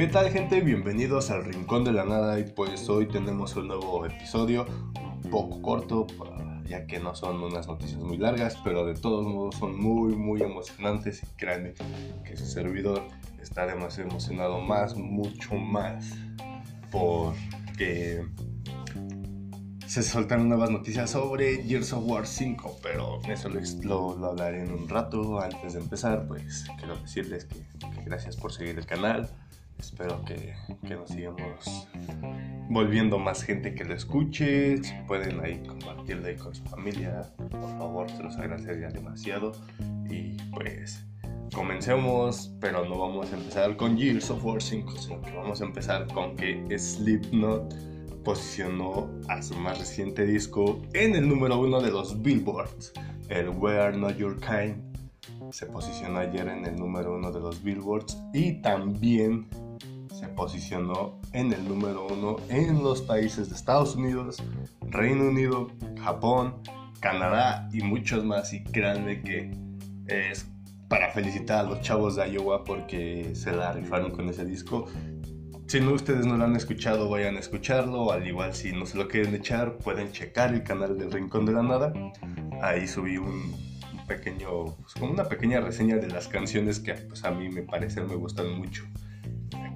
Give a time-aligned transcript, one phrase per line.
[0.00, 0.62] ¿Qué tal gente?
[0.62, 4.64] Bienvenidos al Rincón de la Nada y pues hoy tenemos un nuevo episodio
[4.96, 6.06] un poco corto
[6.64, 10.40] ya que no son unas noticias muy largas pero de todos modos son muy muy
[10.40, 11.74] emocionantes y créanme
[12.24, 13.02] que su servidor
[13.42, 16.16] está demasiado emocionado más, mucho más
[16.90, 18.24] porque
[19.86, 24.70] se soltaron nuevas noticias sobre Gears of War 5, pero eso lo, lo, hablaré en
[24.70, 25.40] un rato.
[25.40, 27.66] Antes de empezar, pues quiero decirles que,
[28.04, 29.28] gracias por seguir el canal.
[29.80, 30.54] Espero que,
[30.86, 31.88] que, nos sigamos
[32.68, 34.76] volviendo más gente que lo escuche.
[34.84, 39.52] Si pueden ahí compartirlo con su familia, por favor, se los agradecería demasiado.
[40.10, 41.06] Y pues
[41.54, 45.64] comencemos, pero no vamos a empezar con Gears of War 5, sino que vamos a
[45.64, 47.74] empezar con que Slipknot
[48.22, 52.92] posicionó a su más reciente disco en el número uno de los Billboards.
[53.30, 54.90] El We Are Not Your Kind
[55.52, 59.48] se posicionó ayer en el número uno de los Billboards y también
[60.20, 64.42] se posicionó en el número uno en los países de Estados Unidos,
[64.82, 65.68] Reino Unido,
[66.02, 66.56] Japón,
[67.00, 68.52] Canadá y muchos más.
[68.52, 69.50] Y créanme que
[70.06, 70.46] es
[70.88, 74.86] para felicitar a los chavos de Iowa porque se la rifaron con ese disco
[75.70, 78.10] si no, ustedes no lo han escuchado, vayan a escucharlo.
[78.10, 81.52] Al igual, si no se lo quieren echar, pueden checar el canal del Rincón de
[81.52, 81.92] la Nada.
[82.60, 83.54] Ahí subí un
[84.08, 88.08] pequeño, pues, como una pequeña reseña de las canciones que pues, a mí me parecen,
[88.08, 88.82] me gustan mucho.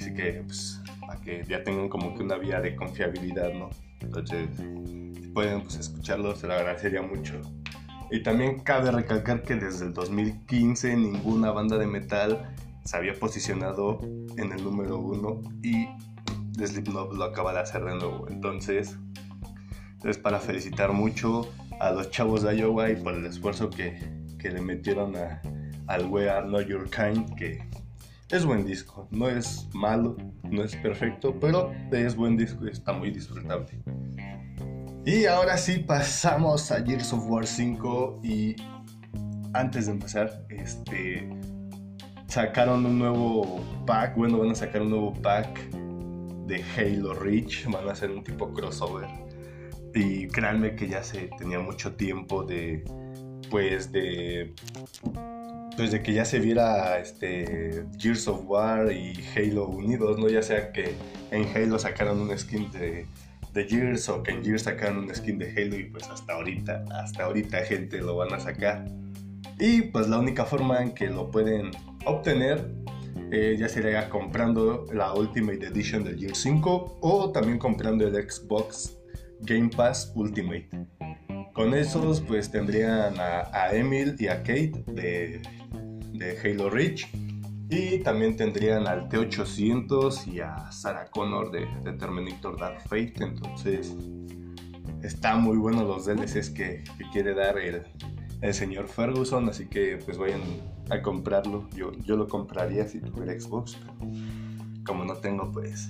[0.00, 3.68] Así que, pues, para que ya tengan como que una vía de confiabilidad, ¿no?
[4.00, 7.40] Entonces, si pueden pues, escucharlo, se lo agradecería mucho.
[8.10, 14.00] Y también cabe recalcar que desde el 2015 ninguna banda de metal se había posicionado
[14.36, 15.86] en el número uno y
[16.58, 18.26] Slipknot lo acaba de hacer de nuevo.
[18.28, 18.96] Entonces,
[20.02, 21.48] es para felicitar mucho
[21.78, 23.98] a los chavos de Iowa y por el esfuerzo que,
[24.38, 25.42] que le metieron a,
[25.88, 27.69] al We Are Not Your Kind, que
[28.30, 29.08] es buen disco.
[29.10, 33.82] No es malo, no es perfecto, pero es buen disco y está muy disfrutable.
[35.04, 38.56] Y ahora sí pasamos a Gears of War 5 y
[39.54, 41.28] antes de empezar, este
[42.26, 45.70] sacaron un nuevo pack, bueno, van a sacar un nuevo pack
[46.46, 49.08] de Halo Reach, van a hacer un tipo crossover.
[49.94, 52.84] Y créanme que ya se tenía mucho tiempo de,
[53.50, 54.54] pues, de,
[55.76, 60.28] pues, de que ya se viera este Gears of War y Halo unidos, ¿no?
[60.28, 60.94] Ya sea que
[61.30, 63.06] en Halo sacaron un skin de,
[63.52, 66.84] de Gears o que en Gears sacaron un skin de Halo y pues hasta ahorita,
[67.02, 68.84] hasta ahorita gente lo van a sacar.
[69.58, 71.70] Y pues la única forma en que lo pueden
[72.06, 72.66] obtener
[73.32, 78.96] eh, ya sería comprando la Ultimate Edition del Gear 5 o también comprando el Xbox
[79.40, 80.68] Game Pass Ultimate.
[81.52, 85.42] Con esos pues tendrían a, Emil y a Kate de,
[86.20, 87.08] de, Halo Reach
[87.68, 93.14] y también tendrían al T800 y a Sarah Connor de, de Terminator Dark Fate.
[93.20, 93.94] Entonces
[95.02, 97.82] está muy bueno los DLCs que, que quiere dar el,
[98.42, 100.42] el señor Ferguson, así que pues vayan
[100.90, 101.68] a comprarlo.
[101.74, 103.78] Yo, yo lo compraría si tuviera Xbox,
[104.84, 105.88] como no tengo, pues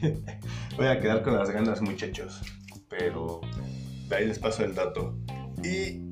[0.76, 2.40] voy a quedar con las ganas, muchachos.
[2.88, 3.40] Pero
[4.10, 5.18] ahí les paso el dato.
[5.64, 6.05] Y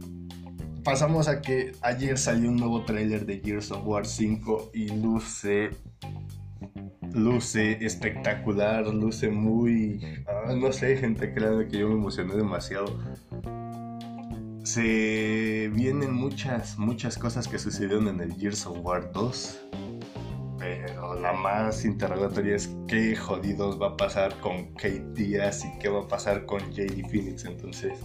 [0.84, 5.70] pasamos a que ayer salió un nuevo tráiler de Gears of War 5 y luce
[7.12, 12.98] luce espectacular, luce muy ah, no sé, gente, créanme que yo me emocioné demasiado
[14.64, 19.60] se vienen muchas, muchas cosas que sucedieron en el Gears of War 2.
[20.58, 25.90] Pero la más interrogatoria es qué jodidos va a pasar con Kate Diaz y qué
[25.90, 27.44] va a pasar con JD Phoenix.
[27.44, 27.98] Entonces,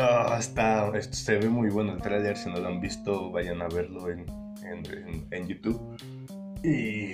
[0.00, 2.36] ah, está, se ve muy bueno el trailer.
[2.36, 4.26] Si no lo han visto, vayan a verlo en,
[5.30, 5.80] en YouTube.
[6.62, 7.12] Y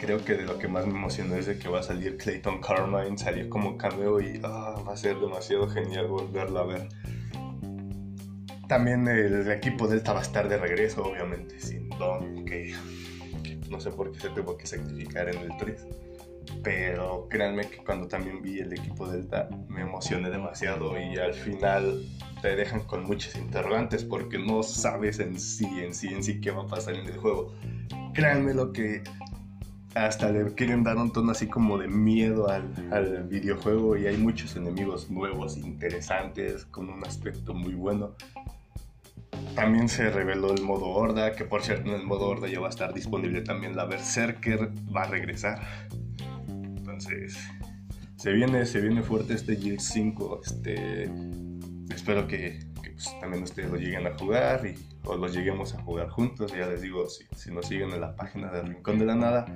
[0.00, 2.60] creo que de lo que más me emocionó es de que va a salir Clayton
[2.60, 6.88] Carmine, salió como cameo y ah, va a ser demasiado genial volverlo a ver.
[8.66, 12.74] También el equipo Delta va a estar de regreso, obviamente, sin Don, que,
[13.68, 15.86] no sé por qué se tuvo que sacrificar en el 3.
[16.62, 22.04] Pero créanme que cuando también vi el equipo Delta me emocioné demasiado y al final
[22.42, 26.50] te dejan con muchos interrogantes porque no sabes en sí, en sí, en sí qué
[26.50, 27.54] va a pasar en el juego.
[28.14, 29.02] Créanme lo que
[29.94, 34.56] hasta le quieren dar un tono así como de miedo al, videojuego y hay muchos
[34.56, 38.14] enemigos nuevos, interesantes, con un aspecto muy bueno.
[39.54, 42.68] También se reveló el modo Horda, que por cierto en el modo Horda ya va
[42.68, 45.88] a estar disponible también la Berserker, va a regresar.
[47.00, 47.38] Entonces,
[48.16, 50.40] se viene, se viene fuerte este Gears 5.
[50.44, 51.10] Este,
[51.94, 54.74] espero que, pues, también ustedes lo lleguen a jugar y,
[55.04, 56.52] o los lleguemos a jugar juntos.
[56.52, 59.46] Ya les digo, si, si nos siguen en la página del Rincón de la Nada,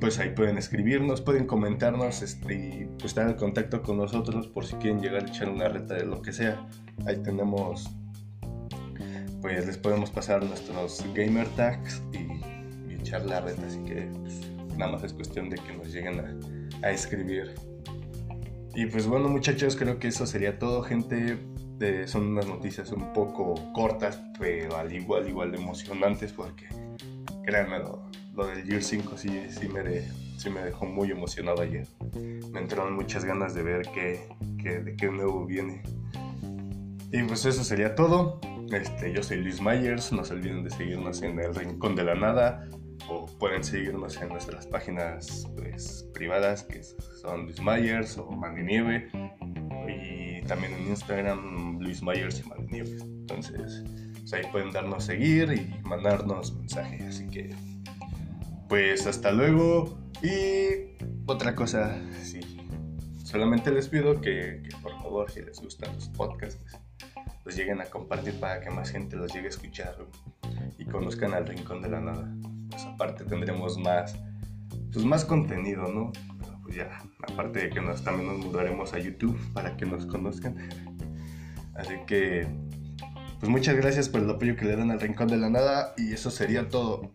[0.00, 4.66] pues ahí pueden escribirnos, pueden comentarnos este, y pues estar en contacto con nosotros por
[4.66, 6.66] si quieren llegar a echar una reta de lo que sea.
[7.06, 7.88] Ahí tenemos,
[9.40, 14.40] pues les podemos pasar nuestros gamer tags y, echar la reta, así que pues,
[14.76, 17.54] nada más es cuestión de que nos lleguen a, a escribir.
[18.74, 21.38] Y pues bueno muchachos, creo que eso sería todo gente.
[21.80, 26.66] Eh, son unas noticias un poco cortas, pero al igual, igual de emocionantes porque
[27.44, 27.78] créanme,
[28.34, 29.82] lo del Year 5 sí, sí, me
[30.50, 31.88] me dejó muy emocionado ayer.
[32.52, 34.28] Me entraron muchas ganas de ver qué,
[34.62, 35.82] qué, de qué nuevo viene.
[37.10, 38.40] Y pues eso sería todo.
[38.70, 42.14] Este, yo soy Luis Myers, no se olviden de seguirnos en el Rincón de la
[42.14, 42.68] Nada
[43.08, 49.08] o pueden seguirnos en nuestras páginas pues, privadas que son Luis Myers o Mandy Nieve
[49.88, 52.96] y también en Instagram Luis Myers y Mandy Nieve.
[53.00, 53.82] Entonces
[54.18, 57.02] pues, ahí pueden darnos seguir y mandarnos mensajes.
[57.02, 57.54] Así que
[58.68, 59.98] pues hasta luego.
[60.22, 60.96] Y
[61.26, 62.40] otra cosa, sí.
[63.22, 66.58] Solamente les pido que, por favor, si les gustan los podcasts,
[67.44, 69.96] los lleguen a compartir para que más gente los llegue a escuchar
[70.78, 72.32] y conozcan al Rincón de la Nada.
[72.76, 74.18] Pues aparte tendremos más,
[74.92, 76.12] pues más contenido, ¿no?
[76.62, 76.90] pues ya,
[77.26, 80.68] aparte de que nos, también nos mudaremos a YouTube para que nos conozcan.
[81.74, 82.46] Así que,
[83.40, 86.12] pues muchas gracias por el apoyo que le dan al Rincón de la Nada y
[86.12, 87.12] eso sería todo.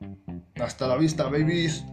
[0.56, 1.86] Hasta la vista, babies.